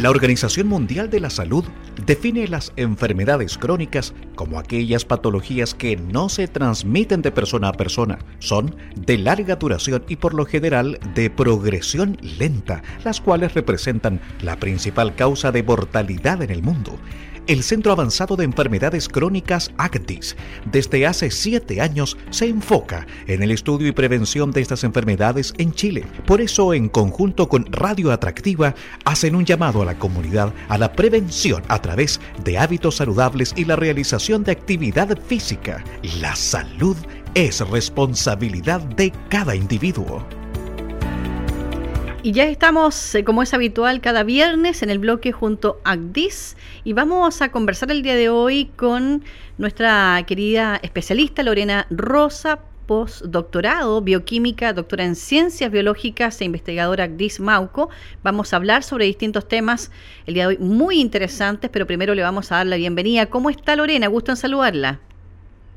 [0.00, 1.64] La Organización Mundial de la Salud
[2.04, 8.18] define las enfermedades crónicas como aquellas patologías que no se transmiten de persona a persona,
[8.40, 14.56] son de larga duración y por lo general de progresión lenta, las cuales representan la
[14.56, 16.98] principal causa de mortalidad en el mundo
[17.46, 20.36] el Centro Avanzado de Enfermedades Crónicas ACTIS
[20.70, 25.72] desde hace siete años se enfoca en el estudio y prevención de estas enfermedades en
[25.72, 26.04] Chile.
[26.26, 30.92] Por eso, en conjunto con Radio Atractiva, hacen un llamado a la comunidad a la
[30.92, 35.84] prevención a través de hábitos saludables y la realización de actividad física.
[36.20, 36.96] La salud
[37.34, 40.24] es responsabilidad de cada individuo.
[42.24, 46.56] Y ya estamos, eh, como es habitual, cada viernes en el bloque junto a ACDIS
[46.82, 49.22] y vamos a conversar el día de hoy con
[49.58, 57.90] nuestra querida especialista Lorena Rosa, postdoctorado, bioquímica, doctora en ciencias biológicas e investigadora ACDIS Mauco.
[58.22, 59.92] Vamos a hablar sobre distintos temas
[60.24, 63.26] el día de hoy muy interesantes, pero primero le vamos a dar la bienvenida.
[63.26, 64.06] ¿Cómo está Lorena?
[64.06, 64.98] Gusto en saludarla.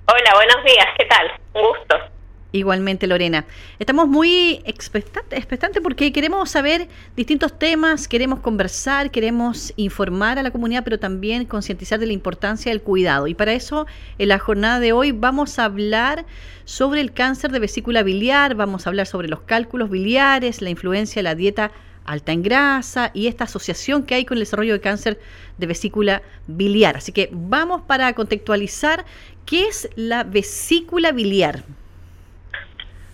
[0.05, 1.27] Hola, buenos días, ¿qué tal?
[1.55, 2.16] Un gusto.
[2.53, 3.45] Igualmente, Lorena.
[3.77, 10.85] Estamos muy expectantes porque queremos saber distintos temas, queremos conversar, queremos informar a la comunidad,
[10.85, 13.27] pero también concientizar de la importancia del cuidado.
[13.27, 13.85] Y para eso,
[14.17, 16.25] en la jornada de hoy vamos a hablar
[16.63, 21.19] sobre el cáncer de vesícula biliar, vamos a hablar sobre los cálculos biliares, la influencia
[21.19, 21.71] de la dieta
[22.05, 25.19] alta en grasa y esta asociación que hay con el desarrollo de cáncer
[25.57, 26.95] de vesícula biliar.
[26.95, 29.05] Así que vamos para contextualizar
[29.45, 31.65] qué es la vesícula biliar.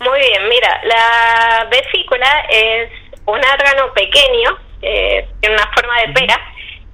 [0.04, 2.90] Muy bien, mira, la vesícula es
[3.26, 6.40] un órgano pequeño, eh, tiene una forma de pera,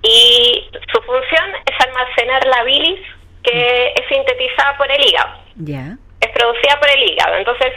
[0.01, 2.99] y su función es almacenar la bilis
[3.43, 5.39] que es sintetizada por el hígado.
[5.55, 5.97] Ya.
[6.21, 7.37] Es producida por el hígado.
[7.37, 7.73] Entonces,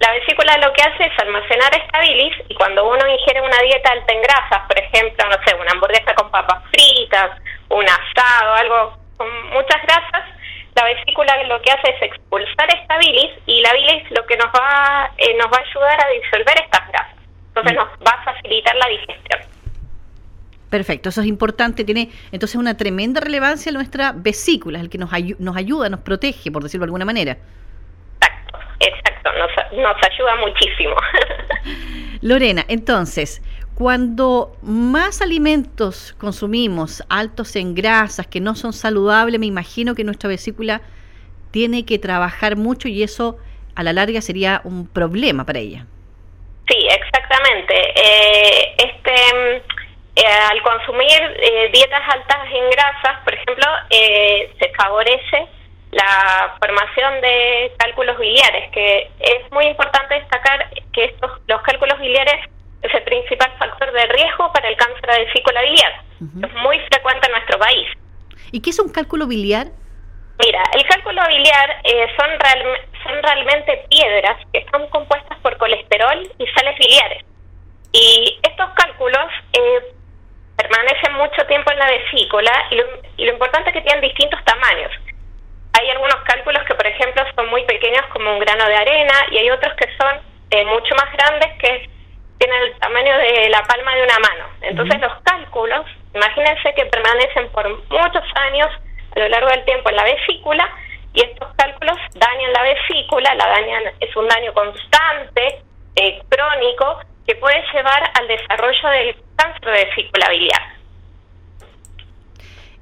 [0.00, 3.92] la vesícula lo que hace es almacenar esta bilis y cuando uno ingiere una dieta
[3.92, 7.38] alta en grasas, por ejemplo, no sé, una hamburguesa con papas fritas,
[7.68, 10.24] un asado, algo con muchas grasas,
[10.74, 14.41] la vesícula lo que hace es expulsar esta bilis y la bilis lo que nos
[14.54, 17.16] va eh, nos va a ayudar a disolver estas grasas.
[17.48, 17.76] Entonces mm.
[17.76, 19.40] nos va a facilitar la digestión.
[20.70, 25.54] Perfecto, eso es importante, tiene entonces una tremenda relevancia nuestra vesícula, el que nos, nos
[25.54, 27.36] ayuda, nos protege, por decirlo de alguna manera.
[28.18, 30.94] Exacto, exacto, nos, nos ayuda muchísimo.
[32.22, 33.42] Lorena, entonces,
[33.74, 40.28] cuando más alimentos consumimos altos en grasas que no son saludables, me imagino que nuestra
[40.28, 40.80] vesícula
[41.50, 43.36] tiene que trabajar mucho y eso
[43.74, 45.86] a la larga sería un problema para ella.
[46.68, 47.74] Sí, exactamente.
[47.74, 49.56] Eh, este,
[50.16, 55.46] eh, al consumir eh, dietas altas en grasas, por ejemplo, se favorece
[55.90, 62.48] la formación de cálculos biliares, que es muy importante destacar que estos los cálculos biliares
[62.82, 66.02] es el principal factor de riesgo para el cáncer de vesícula biliar.
[66.42, 67.88] Es muy frecuente en nuestro país.
[68.52, 69.66] ¿Y qué es un cálculo biliar?
[70.44, 72.30] Mira, el cálculo biliar eh, son,
[73.02, 77.24] son realmente piedras que están compuestas por colesterol y sales biliares.
[77.92, 79.80] Y estos cálculos eh,
[80.56, 82.84] permanecen mucho tiempo en la vesícula y lo,
[83.16, 84.92] y lo importante es que tienen distintos tamaños.
[85.78, 89.38] Hay algunos cálculos que, por ejemplo, son muy pequeños como un grano de arena y
[89.38, 90.20] hay otros que son
[90.50, 91.88] eh, mucho más grandes que
[92.38, 94.44] tienen el tamaño de la palma de una mano.
[94.62, 98.68] Entonces los cálculos, imagínense que permanecen por muchos años
[99.14, 100.68] a lo largo del tiempo en la vesícula
[101.14, 105.62] y estos cálculos dañan la vesícula, la dañan, es un daño constante,
[105.96, 110.82] eh, crónico, que puede llevar al desarrollo del cáncer de vesícula biliar.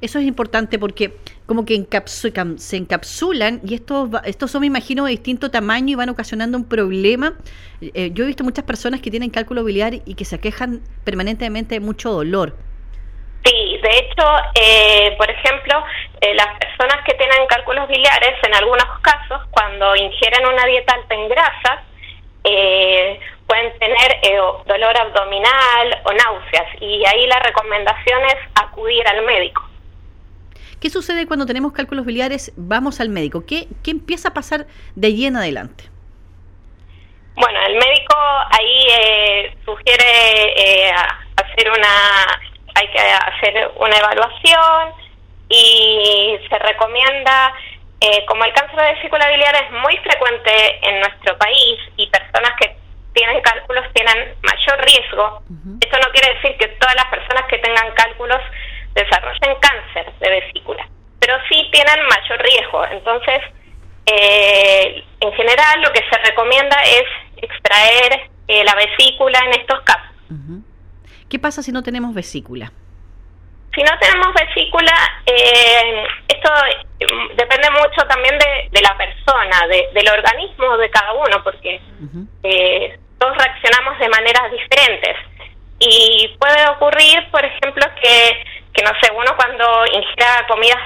[0.00, 5.10] Eso es importante porque como que se encapsulan y estos, estos son, me imagino, de
[5.10, 7.34] distinto tamaño y van ocasionando un problema.
[7.82, 11.74] Eh, yo he visto muchas personas que tienen cálculo biliar y que se quejan permanentemente
[11.74, 12.56] de mucho dolor.
[13.44, 14.24] Sí, de hecho,
[14.54, 15.82] eh, por ejemplo,
[16.20, 21.14] eh, las personas que tienen cálculos biliares, en algunos casos, cuando ingieren una dieta alta
[21.14, 21.80] en grasas,
[23.46, 24.20] pueden tener
[24.66, 29.62] dolor abdominal o náuseas y ahí la recomendación es acudir al médico.
[30.80, 32.52] ¿Qué sucede cuando tenemos cálculos biliares?
[32.56, 33.44] Vamos al médico.
[33.46, 35.84] ¿Qué, qué empieza a pasar de ahí en adelante?
[37.34, 38.16] Bueno, el médico
[38.50, 40.04] ahí eh, sugiere
[40.56, 40.92] eh,
[41.36, 42.40] hacer una,
[42.74, 44.94] hay que hacer una evaluación
[45.50, 47.52] y se recomienda,
[48.00, 50.50] eh, como el cáncer de vesícula biliar es muy frecuente
[50.82, 52.76] en nuestro país y personas que
[53.12, 55.42] tienen cálculos tienen mayor riesgo,
[55.80, 58.40] esto no quiere decir que todas las personas que tengan cálculos
[58.94, 60.88] desarrollen cáncer de vesícula,
[61.18, 62.86] pero sí tienen mayor riesgo.
[62.86, 63.40] Entonces,
[64.06, 67.04] eh, en general lo que se recomienda es
[67.42, 70.10] extraer eh, la vesícula en estos casos.
[71.28, 72.72] ¿Qué pasa si no tenemos vesícula?
[73.74, 74.92] Si no tenemos vesícula,
[75.26, 76.50] eh, esto
[77.00, 81.80] mm, depende mucho también de, la persona, del organismo de cada uno, porque
[82.42, 85.16] eh, todos reaccionamos de maneras diferentes.
[85.78, 90.80] Y puede ocurrir, por ejemplo, que, que no sé, uno cuando ingiera comidas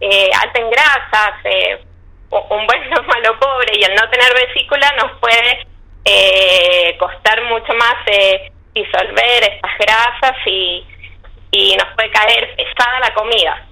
[0.00, 1.80] eh, altas en grasas, eh,
[2.30, 5.66] un buen malo pobre, y al no tener vesícula nos puede
[6.04, 10.84] eh, costar mucho más eh, disolver estas grasas y,
[11.50, 13.66] y nos puede caer pesada la comida.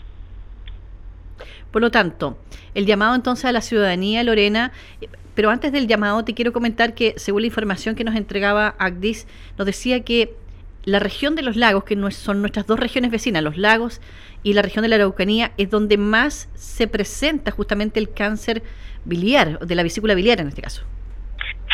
[1.71, 2.39] Por lo tanto,
[2.75, 4.73] el llamado entonces a la ciudadanía, Lorena,
[5.35, 9.29] pero antes del llamado te quiero comentar que según la información que nos entregaba ACDIS,
[9.57, 10.33] nos decía que
[10.85, 14.01] la región de los lagos, que son nuestras dos regiones vecinas, los lagos
[14.43, 18.63] y la región de la Araucanía, es donde más se presenta justamente el cáncer
[19.05, 20.83] biliar, de la vesícula biliar en este caso.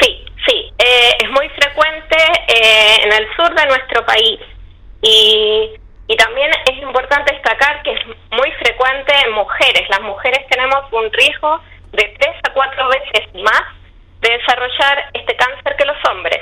[0.00, 2.16] Sí, sí, eh, es muy frecuente
[2.48, 4.40] eh, en el sur de nuestro país
[5.00, 5.70] y,
[6.08, 8.50] y también es importante destacar que es muy
[9.34, 9.82] mujeres.
[9.88, 11.60] Las mujeres tenemos un riesgo
[11.92, 13.62] de tres a cuatro veces más
[14.20, 16.40] de desarrollar este cáncer que los hombres.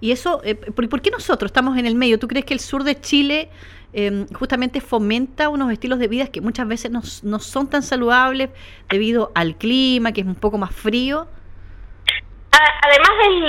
[0.00, 2.18] Y eso, eh, ¿por, qué nosotros estamos en el medio?
[2.18, 3.50] ¿Tú crees que el sur de Chile
[3.92, 8.50] em, justamente fomenta unos estilos de vida que muchas veces no, no, son tan saludables
[8.88, 11.26] debido al clima, que es un poco más frío?
[12.50, 13.48] Además del,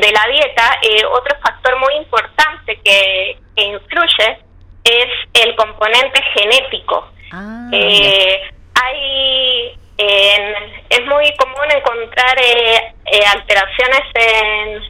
[0.00, 4.43] de, la dieta, eh, otro factor muy importante que, influye
[4.84, 5.08] es
[5.42, 7.10] el componente genético.
[7.32, 8.40] Ah, eh,
[8.74, 14.82] hay es muy común encontrar eh, alteraciones en,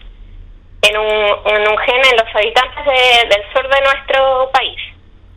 [0.82, 4.80] en, un, en un gen en los habitantes del sur de nuestro país.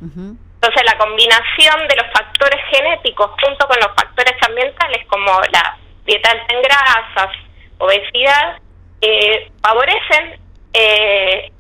[0.02, 6.32] Entonces la combinación de los factores genéticos junto con los factores ambientales como la dieta
[6.32, 7.36] alta en grasas,
[7.78, 8.58] obesidad,
[9.02, 10.40] eh, favorecen
[10.74, 11.52] eh,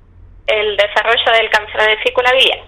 [0.47, 2.59] el desarrollo del cáncer de vesícula biliar.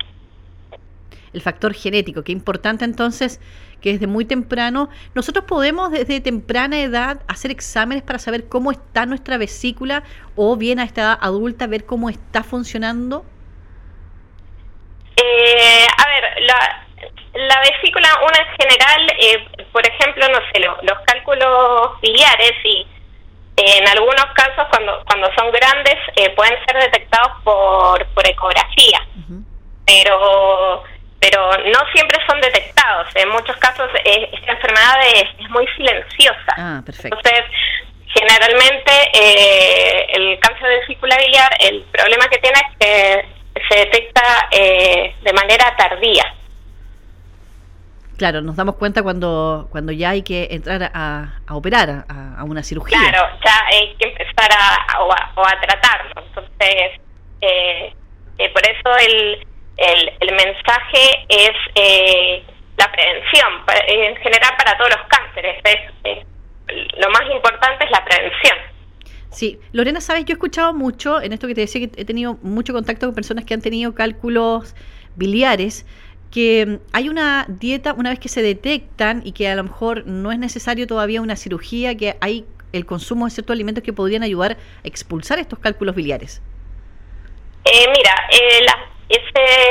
[1.34, 3.40] El factor genético, qué importante entonces
[3.82, 9.06] que desde muy temprano, nosotros podemos desde temprana edad hacer exámenes para saber cómo está
[9.06, 10.04] nuestra vesícula
[10.36, 13.24] o bien a esta edad adulta ver cómo está funcionando.
[15.16, 16.88] Eh, a ver, la,
[17.34, 22.88] la vesícula, una en general, eh, por ejemplo, no sé, los cálculos biliares y
[23.58, 29.06] eh, en algunos casos cuando cuando son grandes eh, pueden ser detectados por, por ecografía,
[29.86, 30.84] pero
[31.66, 33.08] no siempre son detectados.
[33.16, 36.54] En muchos casos esta enfermedad es, muy silenciosa.
[36.58, 37.44] Ah, Entonces,
[38.08, 38.92] generalmente
[40.16, 43.26] el cáncer de vesícula biliar, el problema que tiene es que
[43.68, 46.34] se detecta de manera tardía.
[48.20, 53.00] Claro, nos damos cuenta cuando, cuando ya hay que entrar a, operar, a, una cirugía.
[53.00, 56.22] Claro, ya hay que empezar a, o, a, tratarlo.
[56.28, 57.00] Entonces,
[57.40, 57.94] eh,
[58.38, 59.48] eh, por eso el,
[59.80, 62.44] el, mensaje es eh,
[62.78, 63.48] la prevención,
[63.88, 65.62] en general para todos los cánceres.
[65.64, 66.26] Es,
[66.98, 68.58] lo más importante es la prevención.
[69.32, 72.38] Sí, Lorena, sabes, yo he escuchado mucho, en esto que te decía que he tenido
[72.42, 74.76] mucho contacto con personas que han tenido cálculos
[75.16, 75.86] biliares,
[76.32, 80.06] que mm, hay una dieta una vez que se detectan y que a lo mejor
[80.06, 84.24] no es necesario todavía una cirugía, que hay el consumo de ciertos alimentos que podrían
[84.24, 84.54] ayudar
[84.84, 86.42] a expulsar estos cálculos biliares.
[87.66, 89.69] Eh, mira, eh, para prevenir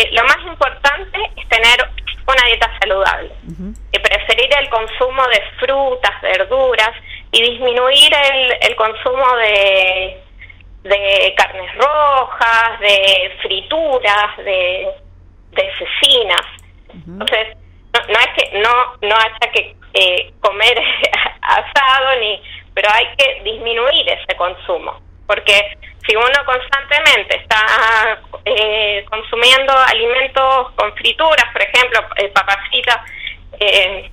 [0.00, 1.78] eh, lo más importante es tener
[2.26, 3.30] una dieta saludable,
[3.92, 6.90] preferir el consumo de frutas, verduras
[7.32, 8.12] y disminuir
[8.60, 10.20] el consumo de
[10.82, 14.88] de carnes rojas, de frituras, de,
[15.50, 16.46] de cecinas.
[16.92, 17.56] Entonces,
[17.92, 20.78] no, es que no, no haya que eh, comer
[21.42, 22.40] asado, ni
[22.72, 25.76] pero hay que disminuir ese consumo, porque
[26.06, 32.58] si uno constantemente está eh, consumiendo alimentos con frituras, por ejemplo, eh, papas
[33.60, 34.10] eh,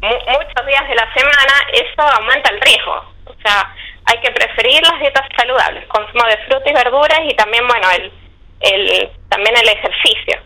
[0.00, 3.04] muchos días de la semana, eso aumenta el riesgo.
[3.26, 3.74] O sea,
[4.06, 8.12] hay que preferir las dietas saludables, consumo de frutas y verduras y también, bueno, el,
[8.60, 10.40] el también el ejercicio.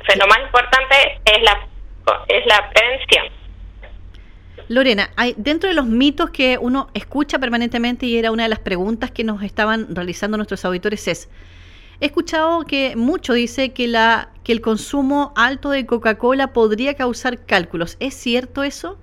[0.00, 1.60] O lo más importante es la,
[2.28, 3.26] es la prevención.
[4.68, 8.58] Lorena, hay, dentro de los mitos que uno escucha permanentemente y era una de las
[8.58, 11.30] preguntas que nos estaban realizando nuestros auditores es,
[12.00, 17.44] he escuchado que mucho dice que, la, que el consumo alto de Coca-Cola podría causar
[17.44, 17.96] cálculos.
[18.00, 18.98] ¿Es cierto eso?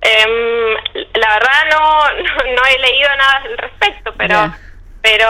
[0.00, 0.74] Em,
[1.14, 4.52] la verdad no, no, he leído nada al respecto, pero
[5.04, 5.28] pero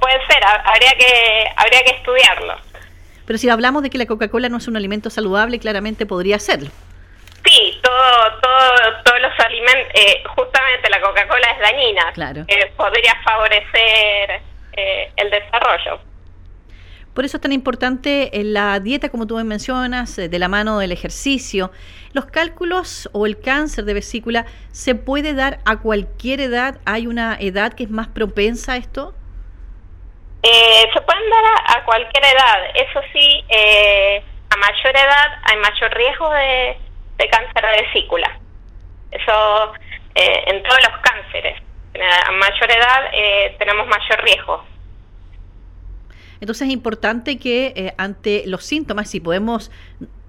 [0.00, 2.54] puede ser, habría que habría que estudiarlo.
[3.26, 6.70] Pero si hablamos de que la Coca-Cola no es un alimento saludable, claramente podría serlo.
[7.46, 12.44] Sí, todo, todo, todos los alimentos, eh, justamente la Coca-Cola es dañina, claro.
[12.48, 14.40] Eh, podría favorecer
[14.72, 16.00] eh, el desarrollo.
[17.14, 21.70] Por eso es tan importante la dieta, como tú mencionas, de la mano del ejercicio.
[22.12, 26.78] ¿Los cálculos o el cáncer de vesícula se puede dar a cualquier edad?
[26.84, 29.14] ¿Hay una edad que es más propensa a esto?
[30.42, 32.70] se pueden dar a, cualquier edad.
[32.74, 33.44] Eso sí,
[34.50, 36.76] a mayor edad hay mayor riesgo de,
[37.18, 38.38] de cáncer de vesícula.
[39.10, 39.72] Eso
[40.14, 41.62] eh, en todos los cánceres.
[42.26, 44.64] A mayor edad eh, tenemos mayor riesgo.
[46.40, 49.70] Entonces es importante que eh, ante los síntomas, si podemos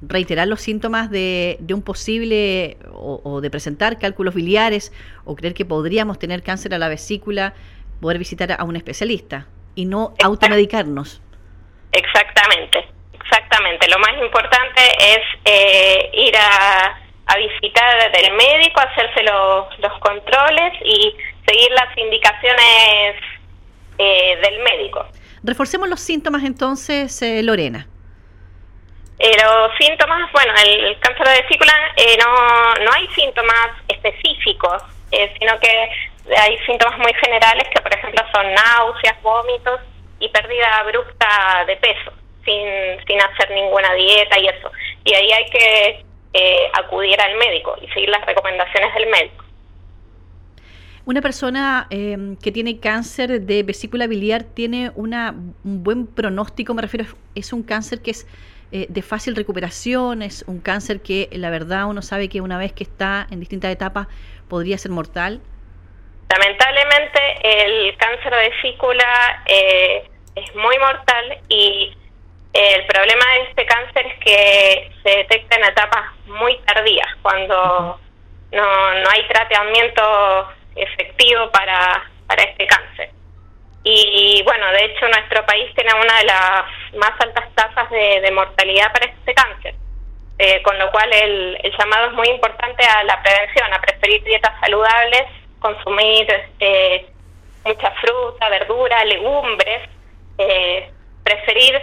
[0.01, 4.93] reiterar los síntomas de, de un posible o, de presentar cálculos biliares
[5.25, 7.53] o creer que podríamos tener cáncer a la vesícula,
[7.99, 11.21] poder visitar a un especialista y no automedicarnos.
[11.91, 12.96] Exactamente.
[13.29, 16.97] Exactamente, lo más importante es eh, ir a,
[17.37, 21.13] visitar del médico, hacerse los, los controles y
[21.45, 23.15] seguir las indicaciones
[23.97, 25.05] eh, del médico.
[25.43, 27.85] Reforcemos los síntomas entonces, eh, Lorena.
[29.19, 31.73] los síntomas, bueno, el, cáncer de vesícula
[32.25, 34.81] no, no hay síntomas específicos,
[35.37, 35.89] sino que
[36.35, 39.81] hay síntomas muy generales que, por ejemplo, son náuseas, vómitos
[40.19, 42.13] y pérdida abrupta de peso
[42.47, 44.71] sin, sin hacer ninguna dieta y eso.
[45.03, 49.43] Y ahí hay que eh, acudir al médico y seguir las recomendaciones del médico.
[51.05, 56.81] Una persona em, que tiene cáncer de vesícula biliar tiene una, un buen pronóstico, me
[56.81, 58.27] refiero, es un cáncer que es
[58.73, 62.73] eh, de fácil recuperación, es un cáncer que la verdad uno sabe que una vez
[62.73, 64.07] que está en distintas etapas
[64.49, 65.39] podría ser mortal.
[66.29, 70.03] Lamentablemente el cáncer de vesícula eh,
[70.35, 71.96] es muy mortal y
[72.57, 77.99] el problema de este cáncer es que se detecta en etapas muy tardías, cuando
[78.51, 83.09] no, no hay tratamiento efectivo para, para este cáncer.
[83.83, 86.63] Y bueno, de hecho nuestro país tiene una de las
[86.95, 89.75] más altas tasas de, mortalidad para este cáncer,
[90.39, 94.23] eh, con lo cual el, el, llamado es muy importante a la prevención, a preferir
[94.23, 95.23] dietas saludables,
[95.59, 96.27] consumir
[96.59, 97.05] eh,
[97.63, 99.89] mucha fruta, verdura, legumbres,
[100.37, 100.91] eh,
[101.23, 101.81] preferir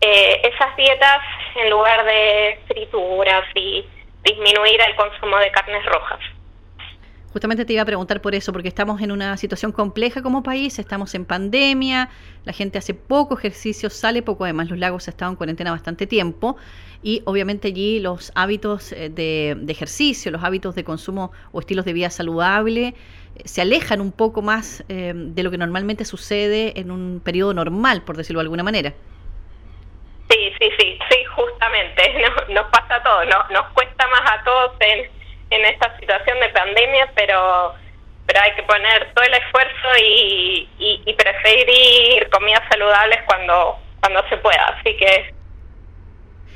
[0.00, 1.20] eh, esas dietas
[1.56, 3.84] en lugar de frituras y
[4.22, 6.20] disminuir el consumo de carnes rojas.
[7.32, 10.78] Justamente te iba a preguntar por eso, porque estamos en una situación compleja como país,
[10.78, 12.08] estamos en pandemia,
[12.44, 16.56] la gente hace poco ejercicio, sale poco, además los lagos han en cuarentena bastante tiempo
[17.02, 21.92] y obviamente allí los hábitos eh, de, ejercicio, los hábitos de consumo o estilos de
[21.92, 22.94] vida saludable
[23.34, 28.02] eh, se alejan un poco más de lo que normalmente sucede en un periodo normal,
[28.02, 28.94] por decirlo de alguna manera.
[32.48, 35.10] Nos, pasa a todos, nos, nos cuesta más a todos en,
[35.50, 37.74] en esta situación de pandemia, pero
[38.26, 44.36] pero hay que poner todo el esfuerzo y, y, preferir comidas saludables cuando cuando se
[44.38, 45.32] pueda, así que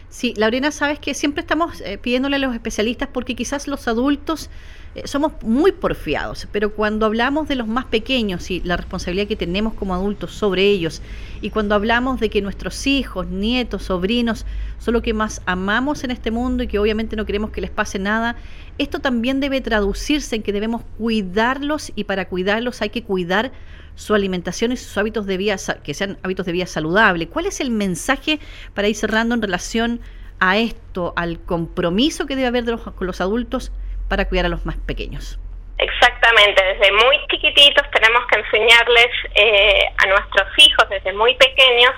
[0.08, 4.50] Sí, Laurena, sabes que siempre estamos eh, pidiéndole a los especialistas porque quizás los adultos
[4.96, 9.36] eh, somos muy porfiados, pero cuando hablamos de los más pequeños y la responsabilidad que
[9.36, 11.00] tenemos como adultos sobre ellos,
[11.40, 14.46] y cuando hablamos de que nuestros hijos, nietos, sobrinos
[14.80, 17.70] son lo que más amamos en este mundo y que obviamente no queremos que les
[17.70, 18.34] pase nada,
[18.78, 23.52] esto también debe traducirse en que debemos cuidarlos y para cuidarlos hay que cuidar
[23.94, 27.28] su alimentación y sus hábitos de vida, que sean hábitos de vida saludable.
[27.28, 28.40] ¿Cuál es el mensaje
[28.74, 30.00] para ir cerrando en relación
[30.40, 33.70] a esto, al compromiso que debe haber con los adultos
[34.10, 35.38] para cuidar a los más pequeños.
[35.78, 41.92] Exactamente, desde muy chiquititos tenemos que enseñarles eh, a nuestros hijos, desde muy pequeños,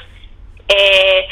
[0.69, 1.27] eh,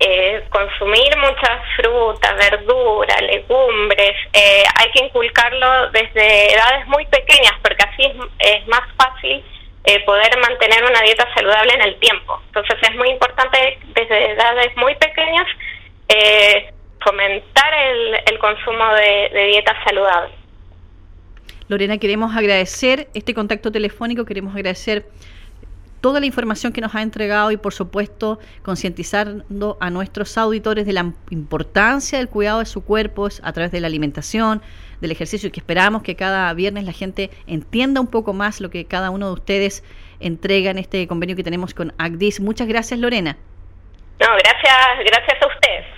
[0.00, 4.12] eh, consumir muchas frutas, verduras, legumbres.
[4.34, 9.42] hay que inculcarlo desde edades muy pequeñas porque así es, es más fácil
[10.04, 12.40] poder mantener una dieta saludable en el tiempo.
[12.46, 15.46] Entonces es muy importante desde edades muy pequeñas
[17.04, 20.34] fomentar el, consumo de, de dieta saludable.
[21.68, 25.06] Lorena, queremos agradecer este contacto telefónico, queremos agradecer
[26.02, 30.92] toda la información que nos ha entregado y por supuesto concientizando a nuestros auditores de
[30.92, 34.60] la importancia del cuidado de su cuerpo a través de la alimentación,
[35.00, 38.68] del ejercicio y que esperamos que cada viernes la gente entienda un poco más lo
[38.68, 39.84] que cada uno de ustedes
[40.20, 42.40] entrega en este convenio que tenemos con ACDIS.
[42.40, 43.36] Muchas gracias Lorena.
[44.20, 45.91] No, gracias, gracias a ustedes.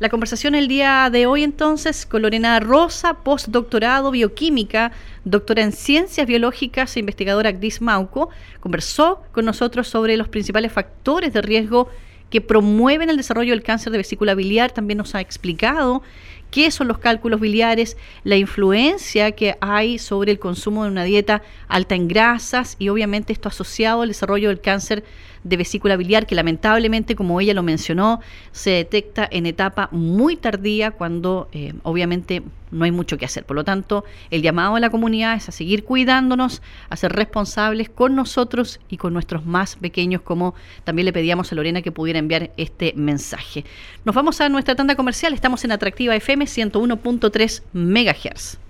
[0.00, 4.92] La conversación el día de hoy entonces con Lorena Rosa, postdoctorado bioquímica,
[5.24, 8.28] doctora en ciencias biológicas e investigadora Agdis Mauco,
[8.60, 11.88] conversó con nosotros sobre los principales factores de riesgo
[12.30, 14.70] que promueven el desarrollo del cáncer de vesícula biliar.
[14.70, 16.02] También nos ha explicado
[16.50, 21.42] qué son los cálculos biliares, la influencia que hay sobre el consumo de una dieta
[21.68, 25.04] alta en grasas y obviamente esto asociado al desarrollo del cáncer
[25.44, 28.20] de vesícula biliar que lamentablemente, como ella lo mencionó,
[28.52, 33.44] se detecta en etapa muy tardía cuando eh, obviamente no hay mucho que hacer.
[33.44, 37.88] Por lo tanto, el llamado a la comunidad es a seguir cuidándonos, a ser responsables
[37.88, 42.18] con nosotros y con nuestros más pequeños, como también le pedíamos a Lorena que pudiera
[42.18, 43.64] enviar este mensaje.
[44.04, 48.67] Nos vamos a nuestra tanda comercial, estamos en Atractiva FM 101.3 MHz.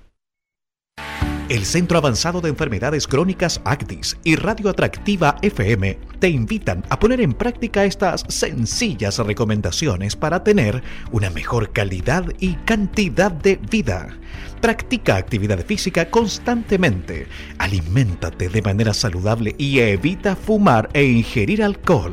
[1.49, 7.23] El Centro Avanzado de Enfermedades Crónicas ACTIS y Radio Atractiva FM te invitan a poner
[7.23, 14.09] en práctica estas sencillas recomendaciones para tener una mejor calidad y cantidad de vida.
[14.61, 22.13] Practica actividad física constantemente, aliméntate de manera saludable y evita fumar e ingerir alcohol.